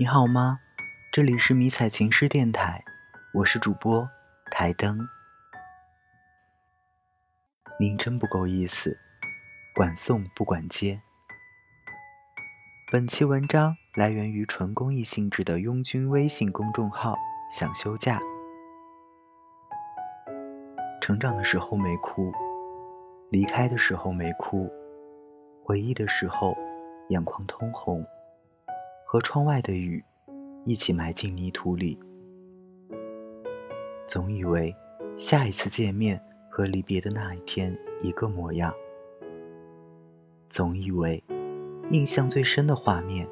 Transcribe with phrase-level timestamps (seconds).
[0.00, 0.60] 你好吗？
[1.12, 2.82] 这里是迷彩情诗电台，
[3.34, 4.08] 我是主播
[4.50, 4.98] 台灯。
[7.78, 8.96] 您真不够意思，
[9.76, 11.02] 管送不管接。
[12.90, 17.14] 本期文章来源于纯公益性质的拥军微信公众号
[17.52, 18.18] “想休假”。
[21.02, 22.32] 成长的时候没哭，
[23.28, 24.72] 离开的时候没哭，
[25.62, 26.56] 回忆的时候
[27.10, 28.02] 眼眶通红。
[29.12, 30.04] 和窗外的雨
[30.64, 31.98] 一起埋进泥土里，
[34.06, 34.72] 总以为
[35.16, 38.72] 下一次见面和离别的那一天一个模样，
[40.48, 41.20] 总以为
[41.90, 43.26] 印象最深的画面，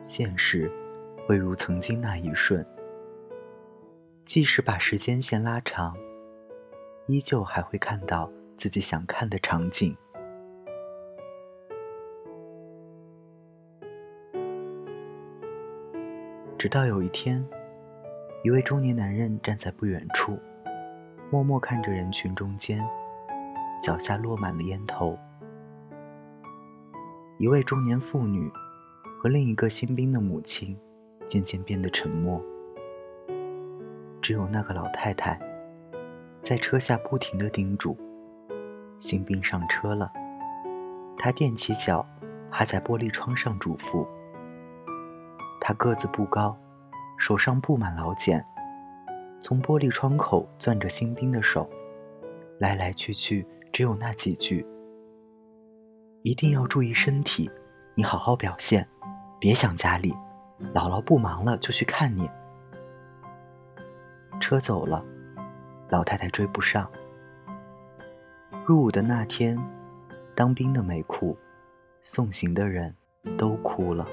[0.00, 0.72] 现实
[1.26, 2.66] 会如曾经那一瞬，
[4.24, 5.94] 即使把时间线拉长，
[7.06, 9.94] 依旧还会看到自己想看的场景。
[16.58, 17.46] 直到有一天，
[18.42, 20.36] 一位中年男人站在不远处，
[21.30, 22.84] 默默看着人群中间，
[23.80, 25.16] 脚下落满了烟头。
[27.38, 28.50] 一位中年妇女
[29.22, 30.76] 和另一个新兵的母亲
[31.24, 32.42] 渐渐变得沉默，
[34.20, 35.38] 只有那个老太太
[36.42, 37.96] 在车下不停地叮嘱
[38.98, 40.10] ：“新兵上车了。”
[41.16, 42.04] 她踮起脚，
[42.50, 44.04] 趴在玻璃窗上嘱咐。
[45.68, 46.56] 他个子不高，
[47.18, 48.42] 手上布满老茧，
[49.38, 51.68] 从玻璃窗口攥着新兵的手，
[52.58, 54.66] 来来去去只有那几句
[56.24, 57.50] ：“一定要注意身体，
[57.94, 58.88] 你好好表现，
[59.38, 60.10] 别想家里，
[60.72, 62.30] 姥姥不忙了就去看你。”
[64.40, 65.04] 车走了，
[65.90, 66.90] 老太太追不上。
[68.64, 69.62] 入伍的那天，
[70.34, 71.36] 当兵的没哭，
[72.00, 72.96] 送行的人
[73.36, 74.08] 都哭了。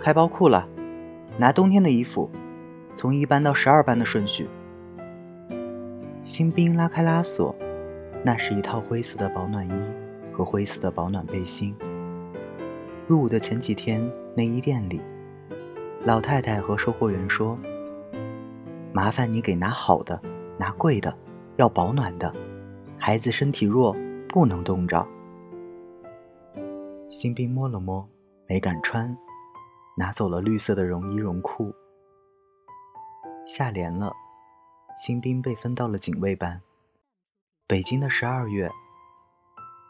[0.00, 0.66] 开包库了，
[1.36, 2.30] 拿冬天的衣服，
[2.94, 4.48] 从一班到十二班的顺序。
[6.22, 7.54] 新兵拉开拉锁，
[8.24, 9.72] 那是一套灰色的保暖衣
[10.32, 11.76] 和灰色的保暖背心。
[13.06, 14.02] 入伍的前几天，
[14.34, 15.02] 内衣店里，
[16.06, 17.58] 老太太和售货员说
[18.94, 20.18] ：“麻烦你给拿好的，
[20.56, 21.14] 拿贵的，
[21.56, 22.34] 要保暖的，
[22.96, 23.94] 孩子身体弱，
[24.26, 25.06] 不能冻着。”
[27.10, 28.08] 新兵摸了摸，
[28.46, 29.14] 没敢穿。
[29.96, 31.74] 拿走了绿色的绒衣绒裤。
[33.46, 34.12] 下连了，
[34.96, 36.60] 新兵被分到了警卫班。
[37.66, 38.70] 北京的十二月，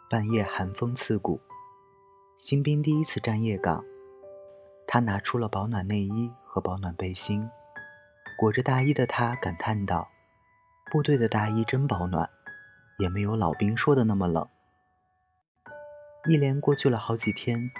[0.08, 1.40] 半夜寒风刺骨，
[2.38, 3.84] 新兵第一次站夜岗。
[4.86, 7.48] 他拿出了保暖内衣和保暖背心，
[8.38, 10.08] 裹着大衣的他感叹道
[10.90, 12.28] ：“部队的大衣真保暖，
[12.98, 14.48] 也没有老兵说的那么冷。”
[16.28, 17.70] 一连过去了好几天，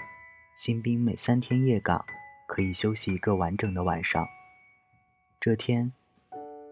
[0.63, 2.05] 新兵每三天夜岗。
[2.45, 4.23] 可以休息一个完整的晚上。
[5.39, 5.91] 这天，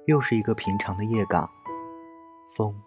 [0.05, 1.49] 又是一个平常的夜岗，
[2.55, 2.79] 风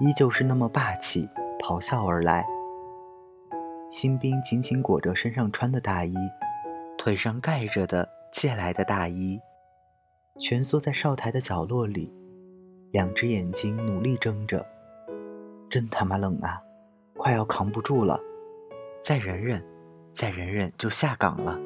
[0.00, 1.28] 依旧是那么霸气，
[1.60, 2.46] 咆哮而来。
[3.90, 6.14] 新兵紧紧裹着身上穿的大衣，
[6.96, 9.38] 腿上盖着的借来的大衣，
[10.40, 12.10] 蜷缩在哨台的角落里，
[12.90, 14.64] 两只眼睛努力睁着。
[15.68, 16.58] 真他妈冷啊，
[17.18, 18.18] 快要扛不住了，
[19.02, 19.62] 再忍忍，
[20.18, 21.56] 再忍忍就下岗了。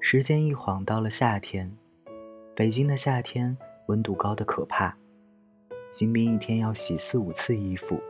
[0.00, 1.76] 时间一晃到了夏天，
[2.56, 3.58] 北京的夏天
[3.88, 4.96] 温度高的可怕，
[5.90, 8.00] 新兵一天要洗四五次衣服，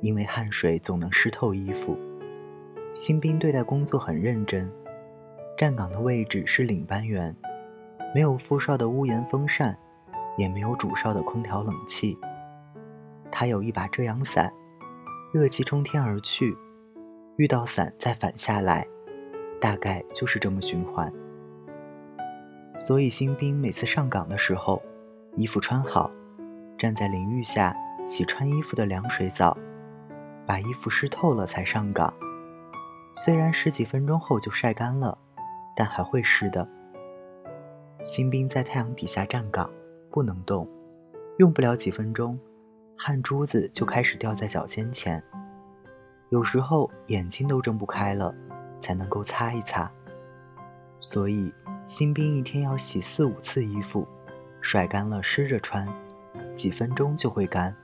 [0.00, 1.96] 因为汗水总能湿透衣服。
[2.92, 4.68] 新兵对待工作很认真，
[5.56, 7.32] 站岗的位置是领班员，
[8.12, 9.78] 没有副哨的屋檐风扇，
[10.36, 12.18] 也没有主哨的空调冷气。
[13.32, 14.52] 他有一把遮阳伞，
[15.32, 16.56] 热气冲天而去，
[17.36, 18.86] 遇到伞再反下来，
[19.58, 21.10] 大概就是这么循环。
[22.78, 24.82] 所以，新兵每次上岗的时候，
[25.34, 26.10] 衣服穿好，
[26.76, 29.56] 站在淋浴下洗穿衣服的凉水澡，
[30.46, 32.12] 把衣服湿透了才上岗。
[33.14, 35.16] 虽然十几分钟后就晒干了，
[35.74, 36.68] 但还会湿的。
[38.02, 39.70] 新兵在太阳底下站岗，
[40.10, 40.68] 不能动，
[41.38, 42.38] 用不了几分钟，
[43.04, 45.20] 汗珠子就开始掉在脚尖前，
[46.28, 48.32] 有时候眼睛都睁不开了，
[48.78, 49.90] 才能够擦一擦。
[51.00, 51.52] 所以。
[51.84, 54.06] 新兵一天要洗四五次衣服，
[54.60, 55.86] 甩干了湿着穿，
[56.54, 57.74] 几分钟就会干。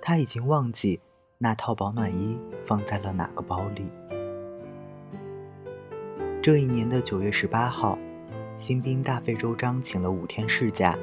[0.00, 0.98] 他已经忘记
[1.36, 3.92] 那套保暖衣放在了哪个包里。
[6.40, 7.98] 这一年的九月十八号，
[8.56, 10.98] 新兵大费周章请了五天事假，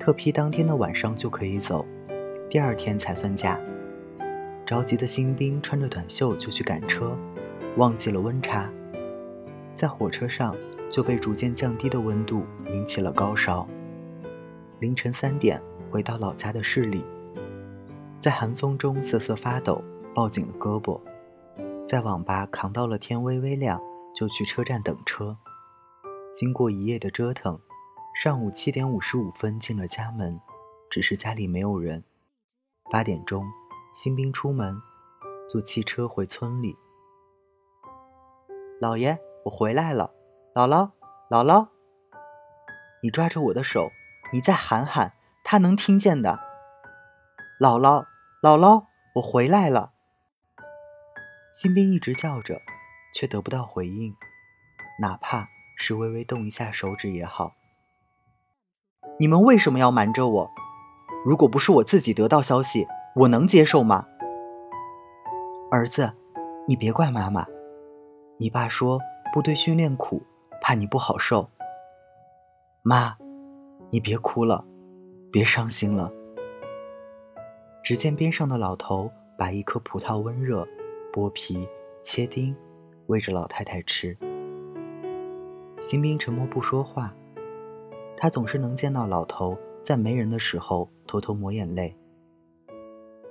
[0.00, 1.86] 特批当天的晚上就可以走，
[2.52, 3.58] 第二天才算假。
[4.66, 7.16] 着急的新兵穿着短袖就去赶车，
[7.78, 8.70] 忘记了温差，
[9.74, 10.54] 在火车上
[10.90, 13.66] 就被逐渐降低的温度引起了高烧。
[14.80, 17.02] 凌晨三点回到老家的市里，
[18.18, 19.80] 在寒风中瑟瑟发抖，
[20.14, 21.00] 抱紧了胳膊，
[21.88, 23.80] 在网吧扛到了天微微亮，
[24.14, 25.38] 就去车站等车。
[26.34, 27.58] 经过一夜的折腾，
[28.22, 30.38] 上午七点五十五分进了家门，
[30.90, 32.04] 只是家里没有人。
[32.92, 33.42] 八点钟。
[33.94, 34.80] 新兵出门，
[35.48, 36.76] 坐汽车回村里。
[38.80, 40.12] 老爷，我回来了。
[40.54, 40.90] 姥姥，
[41.30, 41.68] 姥姥，
[43.02, 43.90] 你抓着我的手，
[44.32, 46.38] 你再喊喊，他能听见的。
[47.58, 48.04] 姥姥，
[48.42, 49.92] 姥姥，我回来了。
[51.52, 52.60] 新兵一直叫着，
[53.14, 54.14] 却得不到回应，
[55.00, 57.52] 哪怕是微微动一下手指也好。
[59.18, 60.50] 你们为什么要瞒着我？
[61.24, 62.86] 如果不是我自己得到消息。
[63.14, 64.06] 我能接受吗，
[65.70, 66.10] 儿子？
[66.66, 67.46] 你别怪妈妈。
[68.38, 68.98] 你爸说
[69.34, 70.22] 部队训练苦，
[70.62, 71.46] 怕你不好受。
[72.80, 73.14] 妈，
[73.90, 74.64] 你别哭了，
[75.30, 76.10] 别伤心了。
[77.82, 80.66] 只见边上的老头把一颗葡萄温热，
[81.12, 81.68] 剥皮
[82.02, 82.56] 切丁，
[83.08, 84.16] 喂着老太太吃。
[85.82, 87.14] 新兵沉默不说话，
[88.16, 91.96] 他总是能见到老头在没人的时候偷偷抹眼泪。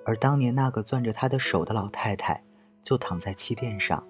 [0.06, 2.44] 而当年那个攥着他的手的老太太，
[2.82, 4.04] 就躺在气垫上。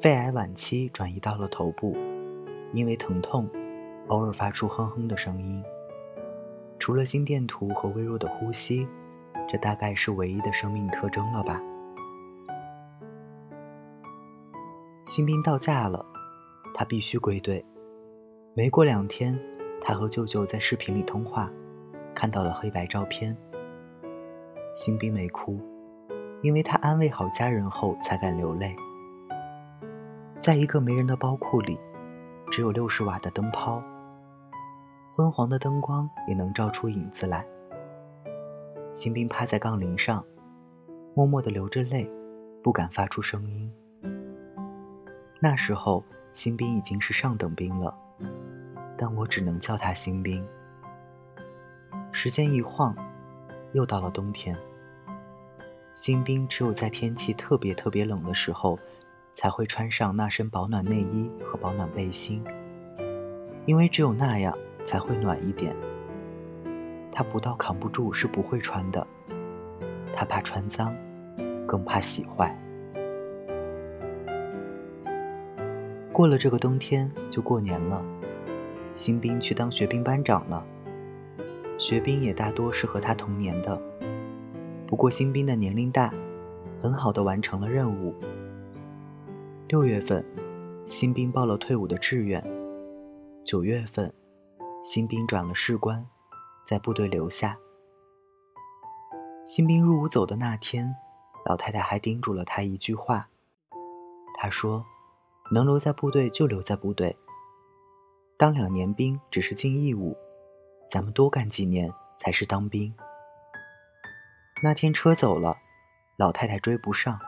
[0.00, 1.96] 肺癌晚期转移到了头部，
[2.72, 3.48] 因为疼痛，
[4.08, 5.62] 偶尔发出哼哼的声音。
[6.78, 8.86] 除了心电图和微弱的呼吸，
[9.48, 11.60] 这大概是唯一的生命特征了吧。
[15.06, 16.04] 新兵到家了，
[16.74, 17.64] 他必须归队。
[18.54, 19.36] 没过两天，
[19.80, 21.50] 他和舅舅在视频里通话，
[22.14, 23.36] 看到了黑白照片。
[24.74, 25.60] 新兵没哭，
[26.42, 28.74] 因为他安慰好家人后才敢流泪。
[30.40, 31.78] 在一个没人的包库里，
[32.50, 33.82] 只有六十瓦的灯泡，
[35.16, 37.44] 昏黄的灯光也能照出影子来。
[38.92, 40.24] 新兵趴在杠铃上，
[41.14, 42.08] 默默地流着泪，
[42.62, 43.72] 不敢发出声音。
[45.40, 47.96] 那时候，新兵已经是上等兵了，
[48.98, 50.44] 但我只能叫他新兵。
[52.10, 52.94] 时间一晃，
[53.72, 54.54] 又到了冬天。
[55.94, 58.78] 新兵只有在天气特别特别冷的时候，
[59.32, 62.44] 才会穿上那身保暖内衣和保暖背心，
[63.66, 64.52] 因为只有那样
[64.84, 65.74] 才会暖一点。
[67.10, 69.06] 他不到扛不住是不会穿的，
[70.12, 70.94] 他怕穿脏，
[71.66, 72.56] 更怕洗坏。
[76.12, 78.04] 过了这个冬天就过年了，
[78.94, 80.64] 新兵去当学兵班长了，
[81.78, 83.80] 学兵也大多是和他同年的。
[84.86, 86.12] 不过新兵的年龄大，
[86.82, 88.14] 很好的完成了任务。
[89.68, 90.24] 六月份，
[90.86, 92.42] 新兵报了退伍的志愿。
[93.44, 94.12] 九月份，
[94.82, 96.06] 新兵转了士官，
[96.64, 97.58] 在部队留下。
[99.44, 100.96] 新兵入伍走的那天，
[101.46, 103.28] 老太太还叮嘱了他一句话。
[104.34, 104.84] 她说
[105.52, 107.16] ：“能留在部队就留在部队，
[108.38, 110.16] 当两年兵只是尽义务，
[110.88, 112.94] 咱们多干几年才是当兵。”
[114.62, 115.56] 那天车走了，
[116.16, 117.18] 老太太追不上，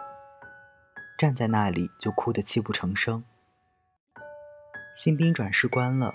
[1.19, 3.25] 站在那里就哭得泣不成声。
[4.95, 6.15] 新兵转士官了，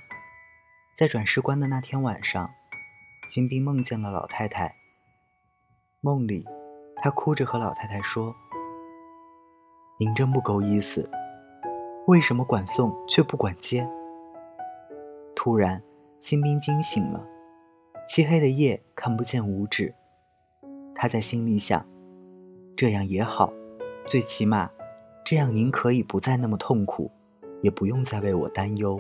[0.98, 2.50] 在转士官的那天晚上，
[3.28, 4.78] 新兵梦见了老太太。
[6.00, 6.46] 梦里，
[6.96, 8.34] 他哭着和老太太说
[10.00, 11.10] ：“您真不够意思，
[12.08, 13.86] 为什么管送却不管接？”
[15.46, 15.80] 突然，
[16.20, 17.24] 新兵惊醒了，
[18.08, 19.94] 漆黑的夜看不见五指。
[20.96, 21.88] 他在心里想
[22.76, 23.54] ：“这样也好，
[24.08, 24.72] 最起码，
[25.24, 27.12] 这样您可以不再那么痛苦，
[27.62, 29.00] 也不用再为我担忧。”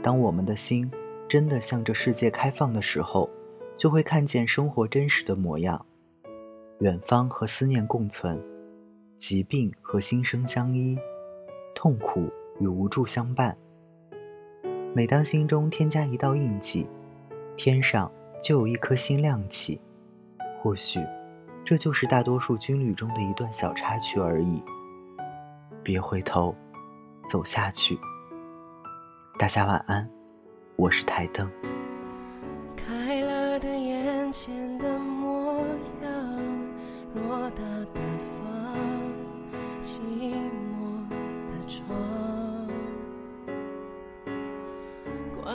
[0.00, 0.88] 当我们的心
[1.28, 3.28] 真的向着世界开放的时候，
[3.74, 5.84] 就会看见生活真实的模样：
[6.78, 8.40] 远方和思念共存，
[9.16, 10.96] 疾病和心声相依，
[11.78, 13.56] 痛苦与无助相伴。
[14.92, 16.88] 每当心中添加一道印记。
[17.56, 18.10] 天上
[18.42, 19.80] 就有一颗星亮起，
[20.60, 21.00] 或许，
[21.64, 24.60] 这就是大多数军旅中的一段小插曲而已。
[25.84, 26.52] 别回头，
[27.28, 27.96] 走下去。
[29.38, 30.10] 大家晚安，
[30.74, 31.48] 我是台灯。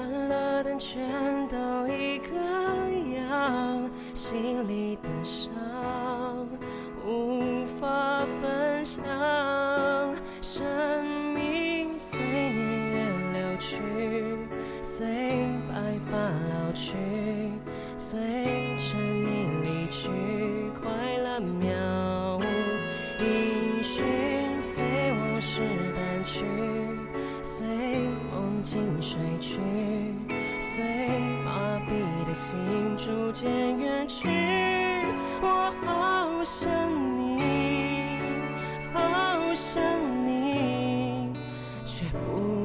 [0.09, 1.01] 了灯，全
[1.47, 2.35] 都一个
[3.17, 5.51] 样，心里的伤
[7.05, 9.03] 无法分享。
[10.41, 10.63] 生
[11.33, 12.53] 命随年
[12.91, 13.81] 月流去，
[14.81, 15.05] 随
[15.69, 16.95] 白发老去，
[17.97, 18.19] 随
[28.63, 29.59] 梦境睡去，
[30.57, 32.55] 随麻痹的心
[32.97, 34.29] 逐渐远去。
[35.41, 36.71] 我好想
[37.19, 37.41] 你，
[38.93, 39.83] 好想
[40.25, 41.33] 你，
[41.83, 42.62] 却不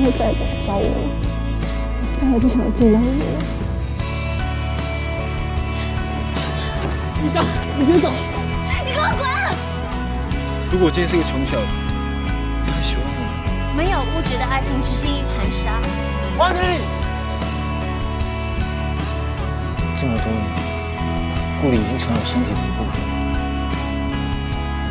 [0.00, 0.88] 以后再也不要找我了，
[1.60, 3.26] 我再也不想见到你了。
[7.22, 7.44] 你上，
[7.78, 8.10] 你别走。
[8.86, 9.28] 你给我滚！
[10.72, 11.66] 如果我今天是个穷小子，
[12.64, 13.76] 你还喜欢我吗？
[13.76, 15.78] 没有物质的爱情只是一盘沙。
[16.38, 16.80] 王经理，
[20.00, 20.40] 这么多年，
[21.60, 23.04] 顾里已经成了身体的一部分，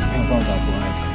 [0.06, 1.09] 没有办法不爱他。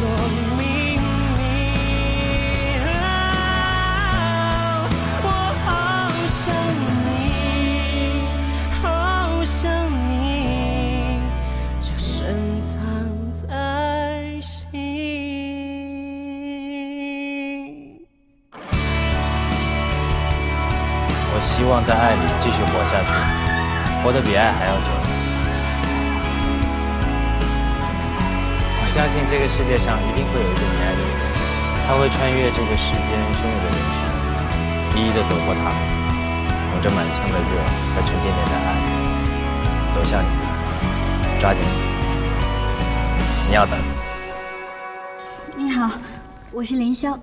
[0.00, 0.04] 我
[21.40, 23.10] 希望在爱里继续活下去，
[24.04, 25.17] 活得比爱还要久。
[28.88, 31.12] 我相信这个世界上一定会有一个你爱的人，
[31.86, 34.00] 他会穿越这个世间汹涌的人群，
[34.96, 35.68] 一一的走过他
[36.72, 37.60] 我这满腔的热
[37.92, 40.32] 和沉甸甸的爱，走向你，
[41.38, 43.78] 抓紧你，你要等。
[45.54, 45.90] 你好，
[46.50, 47.14] 我是凌霄。